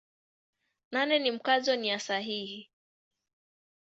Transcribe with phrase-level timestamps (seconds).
[0.91, 2.69] Nane ni Mkazo nia sahihi.